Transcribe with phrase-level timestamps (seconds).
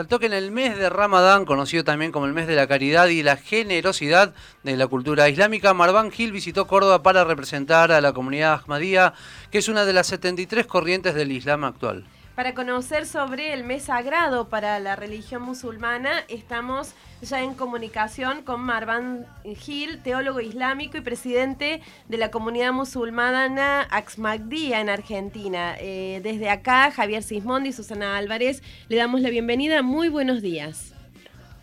[0.00, 3.08] Saltó que en el mes de Ramadán, conocido también como el mes de la caridad
[3.08, 4.32] y la generosidad
[4.62, 9.12] de la cultura islámica, Marván Gil visitó Córdoba para representar a la comunidad Ahmadía,
[9.50, 12.04] que es una de las 73 corrientes del Islam actual.
[12.38, 18.60] Para conocer sobre el mes sagrado para la religión musulmana, estamos ya en comunicación con
[18.60, 19.26] Marwan
[19.56, 25.74] Gil, teólogo islámico y presidente de la comunidad musulmana Axmagdía en Argentina.
[25.80, 29.82] Eh, desde acá, Javier Sismondi y Susana Álvarez, le damos la bienvenida.
[29.82, 30.94] Muy buenos días.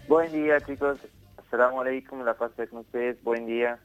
[0.09, 0.99] Buen día, chicos.
[1.37, 3.15] Assalamu alaikum, la paz con ustedes.
[3.23, 3.79] Buen día.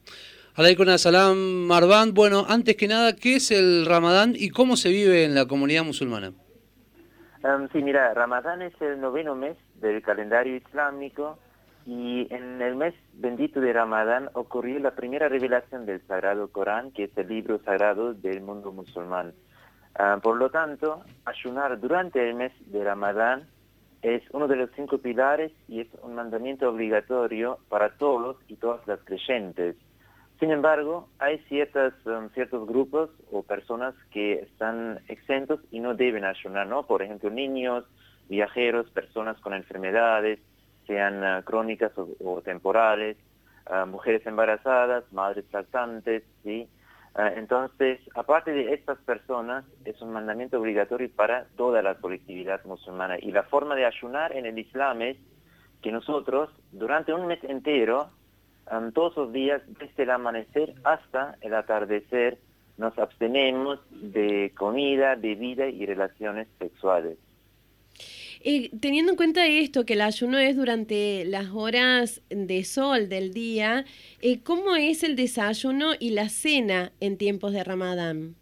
[0.56, 1.36] Alaikum assalam,
[1.68, 2.14] Marwan.
[2.14, 5.84] Bueno, antes que nada, ¿qué es el Ramadán y cómo se vive en la comunidad
[5.84, 6.32] musulmana?
[7.72, 11.38] Sí, mira, Ramadán es el noveno mes del calendario islámico
[11.86, 17.04] y en el mes bendito de Ramadán ocurrió la primera revelación del Sagrado Corán, que
[17.04, 19.32] es el libro sagrado del mundo musulmán.
[20.22, 23.48] Por lo tanto, ayunar durante el mes de Ramadán
[24.02, 28.87] es uno de los cinco pilares y es un mandamiento obligatorio para todos y todas
[28.87, 29.76] las creyentes.
[30.41, 36.24] Sin embargo, hay ciertas, um, ciertos grupos o personas que están exentos y no deben
[36.24, 36.87] ayunar, ¿no?
[36.87, 37.85] Por ejemplo, niños,
[38.30, 40.38] viajeros, personas con enfermedades,
[40.87, 43.18] sean uh, crónicas o, temporales,
[43.71, 46.66] uh, mujeres embarazadas, madres lactantes, ¿sí?
[47.15, 53.18] Uh, entonces, aparte de estas personas, es un mandamiento obligatorio para toda la colectividad musulmana.
[53.21, 55.18] Y la forma de ayunar en el Islam es
[55.83, 58.09] que nosotros, durante un mes entero,
[58.93, 62.38] todos los días, desde el amanecer hasta el atardecer,
[62.79, 67.19] nos abstenemos de comida, bebida y relaciones sexuales.
[68.43, 73.34] Eh, teniendo en cuenta esto, que el ayuno es durante las horas de sol del
[73.34, 73.84] día,
[74.22, 78.37] eh, ¿cómo es el desayuno y la cena en tiempos de Ramadán?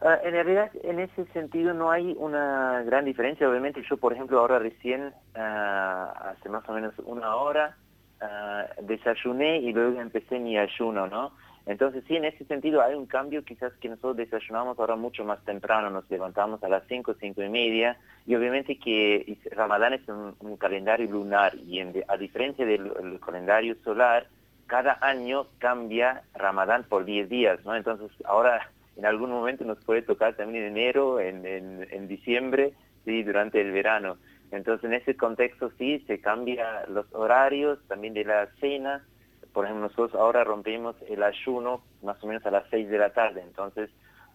[0.00, 3.48] Ah, en realidad, en ese sentido no hay una gran diferencia.
[3.48, 7.76] Obviamente yo, por ejemplo, ahora recién, ah, hace más o menos una hora,
[8.20, 11.32] Ah, desayuné y luego empecé mi ayuno, ¿no?
[11.66, 15.44] Entonces sí, en ese sentido hay un cambio, quizás que nosotros desayunamos ahora mucho más
[15.44, 20.56] temprano, nos levantamos a las 5, 5 y media, y obviamente que Ramadán es un,
[20.56, 24.28] calendario lunar, y a diferencia del calendario solar,
[24.66, 27.76] cada año cambia Ramadán por 10 días, ¿no?
[27.76, 32.72] Entonces ahora en algún momento nos puede tocar también en enero, en, en, en diciembre,
[33.04, 34.16] sí, durante el verano.
[34.50, 39.04] Entonces, en ese contexto sí, se cambia los horarios también de la cena.
[39.52, 43.12] Por ejemplo, nosotros ahora rompemos el ayuno más o menos a las 6 de la
[43.12, 43.90] tarde, entonces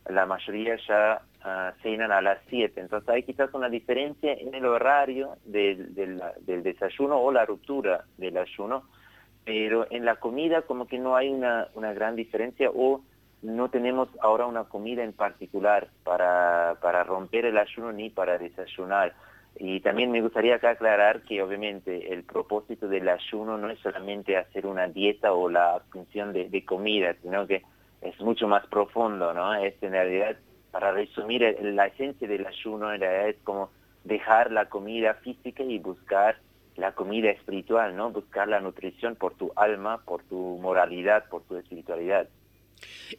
[0.09, 2.79] la mayoría ya uh, cenan a las 7.
[2.79, 8.83] Entonces hay quizás una diferencia en el horario del, desayuno o la ruptura del ayuno,
[9.45, 13.01] pero en la comida como que no hay una, una gran diferencia o
[13.41, 19.13] no tenemos ahora una comida en particular para, para romper el ayuno ni para desayunar.
[19.57, 24.37] Y también me gustaría acá aclarar que obviamente el propósito del ayuno no es solamente
[24.37, 27.63] hacer una dieta o la abstención de, comida, sino que
[28.01, 29.53] es mucho más profundo, ¿no?
[29.55, 30.37] Es en realidad,
[30.71, 33.69] para resumir, la esencia del ayuno en realidad es como
[34.03, 36.37] dejar la comida física y buscar
[36.77, 38.09] la comida espiritual, ¿no?
[38.09, 42.27] Buscar la nutrición por tu alma, por tu moralidad, por tu espiritualidad.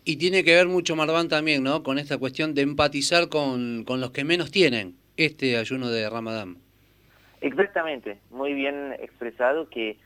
[0.04, 1.84] Y tiene que ver mucho, Marván, también, ¿no?
[1.84, 6.56] Con esta cuestión de empatizar con, con los que menos tienen este ayuno de Ramadán.
[7.40, 9.98] Exactamente, muy bien expresado que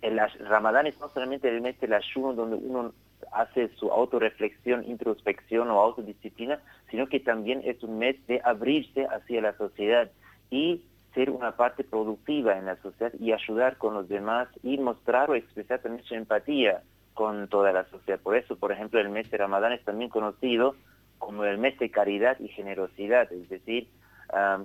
[0.00, 2.94] el Ramadán es no solamente el mes del ayuno donde uno
[3.32, 9.42] hace su autorreflexión, introspección o autodisciplina, sino que también es un mes de abrirse hacia
[9.42, 10.10] la sociedad
[10.50, 10.82] y
[11.14, 15.34] ser una parte productiva en la sociedad y ayudar con los demás y mostrar o
[15.34, 16.82] expresar también su empatía
[17.14, 18.18] con toda la sociedad.
[18.20, 20.74] Por eso, por ejemplo, el mes de Ramadán es también conocido
[21.18, 23.88] como el mes de caridad y generosidad, es decir,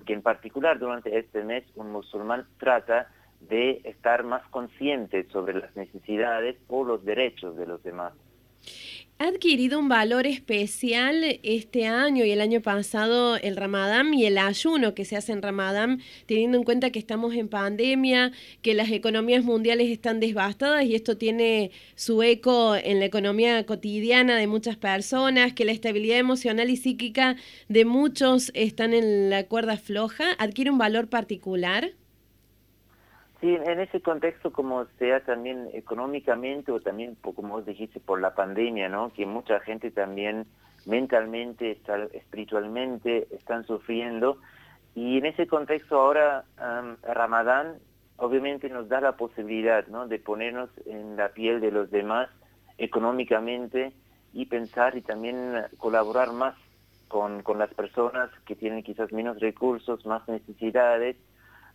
[0.05, 3.09] que en particular durante este mes un musulmán trata
[3.41, 8.13] de estar más consciente sobre las necesidades o los derechos de los demás
[9.19, 14.38] ha adquirido un valor especial este año y el año pasado el Ramadán y el
[14.38, 18.31] ayuno que se hace en Ramadán, teniendo en cuenta que estamos en pandemia,
[18.61, 24.37] que las economías mundiales están devastadas y esto tiene su eco en la economía cotidiana
[24.37, 27.37] de muchas personas, que la estabilidad emocional y psíquica
[27.69, 31.93] de muchos están en la cuerda floja, adquiere un valor particular.
[33.39, 38.34] Sí, en ese contexto, como sea también económicamente o también, como vos dijiste, por la
[38.34, 39.13] pandemia, ¿no?
[39.13, 40.47] Que mucha gente también
[40.87, 41.79] mentalmente,
[42.13, 44.39] espiritualmente están sufriendo.
[44.95, 46.45] Y en ese contexto ahora
[47.03, 47.75] Ramadán
[48.16, 50.07] obviamente nos da la posibilidad, ¿no?
[50.07, 52.29] De ponernos en la piel de los demás
[52.79, 53.93] económicamente
[54.33, 56.55] y pensar y también colaborar más
[57.07, 61.16] con, con las personas que tienen quizás menos recursos, más necesidades,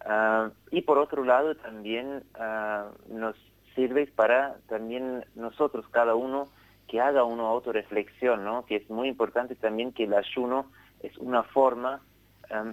[0.05, 3.37] Ah, y por otro lado también ah, nos
[3.75, 6.49] sirve para también nosotros, cada uno,
[6.89, 8.67] que haga una autorreflexión, ¿no?
[8.67, 10.67] que es muy importante también que el ayuno
[11.01, 12.01] es una forma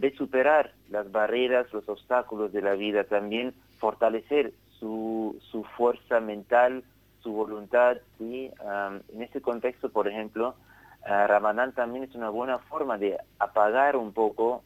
[0.01, 6.83] de superar las barreras, los obstáculos de la vida, también fortalecer su, su fuerza mental,
[7.21, 7.97] su voluntad.
[8.17, 8.51] ¿sí?
[9.13, 10.55] en este contexto, por ejemplo,
[11.03, 14.63] uh, Ramadán también es una buena forma de apagar un poco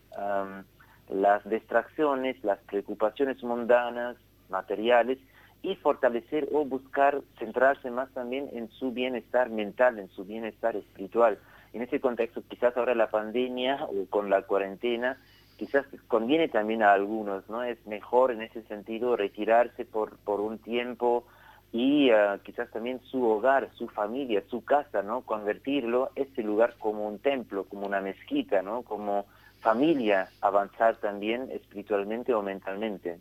[1.10, 4.18] las distracciones, las preocupaciones mundanas,
[4.50, 5.20] materiales,
[5.64, 11.40] y fortalecer o buscar centrarse más también en su bienestar mental, en su bienestar espiritual.
[11.72, 15.18] En ese contexto, quizás ahora la pandemia o con la cuarentena,
[15.58, 17.64] quizás conviene también a algunos, ¿no?
[17.64, 21.26] Es mejor en ese sentido retirarse por, por un tiempo
[21.72, 25.22] y ah, quizás también su hogar, su familia, su casa, ¿no?
[25.22, 28.82] Convertirlo, este lugar como un templo, como una mezquita, ¿no?
[28.82, 29.26] Como
[29.64, 33.18] familia, avanzar también espiritualmente o mentalmente.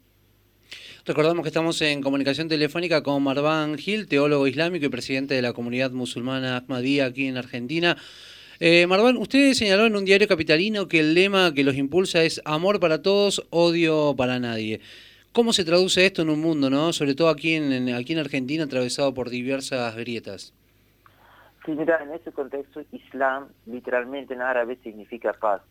[1.07, 5.53] Recordamos que estamos en comunicación telefónica con Marwan Gil, teólogo islámico y presidente de la
[5.53, 7.97] comunidad musulmana Ahmadiyya aquí en Argentina.
[8.61, 12.41] Eh, Marwan, usted señaló en un diario capitalino que el lema que los impulsa es
[12.45, 14.81] amor para todos, odio para nadie.
[15.33, 16.93] ¿Cómo se traduce esto en un mundo, no?
[16.93, 20.55] sobre todo aquí en, aquí en Argentina, atravesado por diversas grietas?
[21.65, 25.63] Sí, mira, en este contexto, Islam literalmente en árabe significa paz.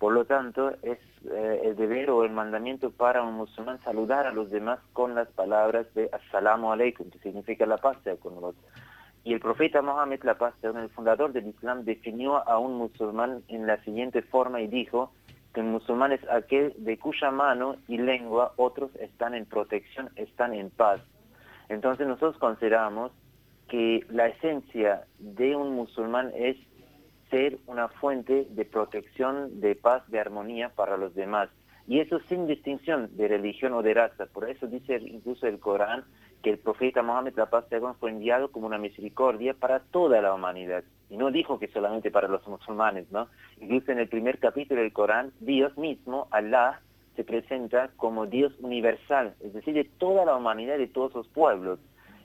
[0.00, 0.98] Por lo tanto, es
[1.30, 5.28] eh, el deber o el mandamiento para un musulmán saludar a los demás con las
[5.28, 8.56] palabras de Assalamu alaikum, que significa la paz sea con vos.
[9.24, 13.42] Y el profeta Mohammed, la paz sea el fundador del Islam, definió a un musulmán
[13.48, 15.12] en la siguiente forma y dijo
[15.52, 20.54] que un musulmán es aquel de cuya mano y lengua otros están en protección, están
[20.54, 21.02] en paz.
[21.68, 23.12] Entonces nosotros consideramos
[23.68, 26.56] que la esencia de un musulmán es
[27.30, 31.48] ser una fuente de protección, de paz, de armonía para los demás.
[31.86, 34.26] Y eso sin distinción de religión o de raza.
[34.26, 36.04] Por eso dice incluso el Corán
[36.42, 40.34] que el profeta Mohammed, la paz de fue enviado como una misericordia para toda la
[40.34, 40.84] humanidad.
[41.10, 43.28] Y no dijo que solamente para los musulmanes, ¿no?
[43.60, 46.80] Incluso en el primer capítulo del Corán, Dios mismo, Allah,
[47.16, 51.78] se presenta como Dios universal, es decir, de toda la humanidad, de todos los pueblos.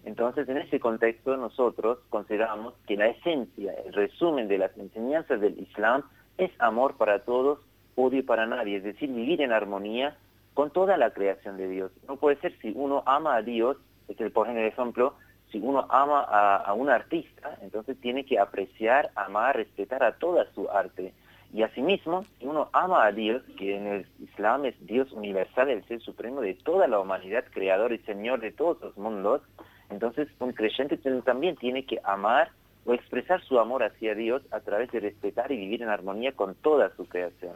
[0.06, 5.60] Entonces, en ese contexto, nosotros consideramos que la esencia, el resumen de las enseñanzas del
[5.60, 6.04] Islam
[6.38, 7.60] es amor para todos,
[7.96, 10.16] odio para nadie, es decir, vivir en armonía
[10.54, 11.92] con toda la creación de Dios.
[12.08, 15.16] No puede ser si uno ama a Dios, es el por ejemplo,
[15.52, 20.46] si uno ama a, a un artista, entonces tiene que apreciar, amar, respetar a toda
[20.54, 21.14] su arte.
[21.52, 25.84] Y asimismo, si uno ama a Dios, que en el Islam es Dios universal, el
[25.86, 29.42] ser supremo de toda la humanidad, creador y señor de todos los mundos,
[29.90, 32.52] entonces, un creyente también tiene que amar
[32.86, 36.56] o expresar su amor hacia Dios a través de respetar y vivir en armonía con
[36.56, 37.54] toda su creación.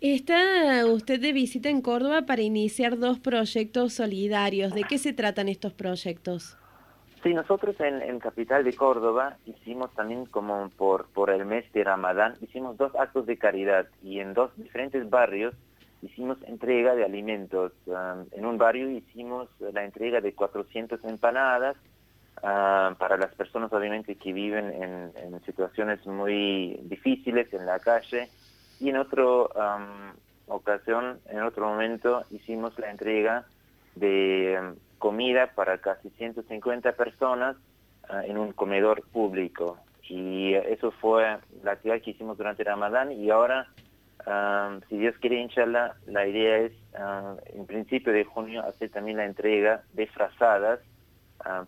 [0.00, 4.74] Está usted de visita en Córdoba para iniciar dos proyectos solidarios.
[4.74, 6.56] ¿De qué se tratan estos proyectos?
[7.22, 12.34] Sí, nosotros en, Capital de Córdoba hicimos también como por, por el mes de Ramadán,
[12.40, 15.54] hicimos dos actos de caridad y en dos diferentes barrios
[16.02, 17.72] hicimos entrega de alimentos.
[17.86, 21.76] Um, en un barrio hicimos la entrega de 400 empanadas
[22.42, 25.12] um, para las personas obviamente que viven en,
[25.46, 28.28] situaciones muy difíciles en la calle.
[28.80, 30.12] Y en otra um,
[30.48, 33.46] ocasión, en otro momento, hicimos la entrega
[33.94, 37.56] de comida para casi 150 personas
[38.10, 39.78] uh, en un comedor público.
[40.08, 43.68] Y eso fue la actividad que hicimos durante Ramadán y ahora
[44.88, 46.72] si Dios quiere, inshallah, la idea es
[47.54, 50.80] en principio de junio hacer también la entrega de frazadas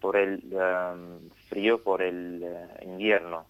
[0.01, 0.43] por el
[1.49, 3.45] frío, por el eh, invierno.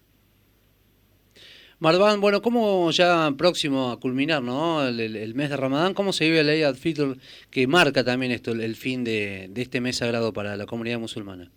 [1.81, 4.87] Marván, bueno, ¿cómo ya próximo a culminar ¿no?
[4.87, 7.19] el, mes de Ramadán, cómo se vive la ley Fitr
[7.51, 11.51] que marca también esto, el, fin de, de este mes sagrado para la comunidad musulmana?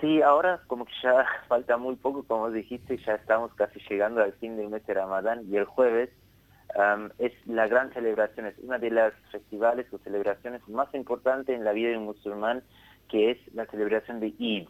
[0.00, 4.32] Sí, ahora como que ya falta muy poco, como dijiste, ya estamos casi llegando al
[4.34, 6.10] fin del mes de Ramadán y el jueves
[7.18, 11.72] es la gran celebración, es una de las festivales o celebraciones más importantes en la
[11.72, 12.62] vida de un musulmán,
[13.08, 14.68] que es la celebración de Eid.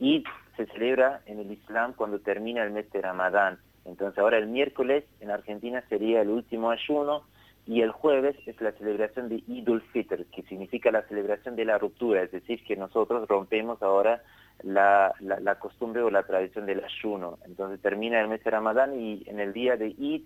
[0.00, 0.24] Eid
[0.56, 3.58] se celebra en el Islam cuando termina el mes de Ramadán.
[3.84, 7.24] Entonces ahora el miércoles en Argentina sería el último ayuno
[7.66, 11.78] y el jueves es la celebración de Idul Fitr, que significa la celebración de la
[11.78, 14.22] ruptura, es decir, que nosotros rompemos ahora
[14.62, 17.38] la, la, la costumbre o la tradición del ayuno.
[17.44, 20.22] Entonces termina el mes de Ramadán y en el día de Eid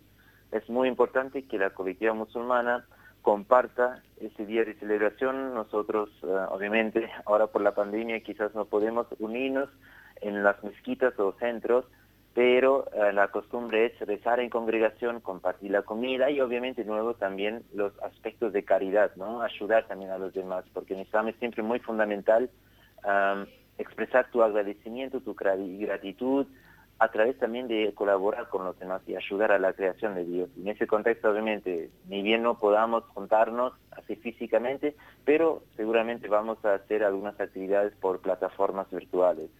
[0.53, 2.85] es muy importante que la colectiva musulmana
[3.23, 5.55] comparta ese día de celebración.
[5.55, 9.69] Nosotros, eh, obviamente, ahora por la pandemia quizás no podemos unirnos
[10.21, 11.85] en las mezquitas o centros,
[12.35, 17.65] pero eh, la costumbre es rezar en congregación, compartir la comida y obviamente luego también
[17.75, 19.43] los aspectos de caridad, ¿no?
[19.43, 22.50] Ayudar también a los demás, porque en Islam es siempre muy fundamental
[23.79, 26.47] expresar tu agradecimiento, tu gratitud,
[26.99, 30.49] a través también de colaborar con los demás y ayudar a la creación de Dios.
[30.57, 36.75] En ese contexto, obviamente, ni bien no podamos juntarnos así físicamente, pero seguramente vamos a
[36.75, 39.50] hacer algunas actividades por plataformas virtuales.